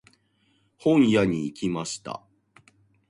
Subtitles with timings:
[0.79, 2.23] 本屋に行きました。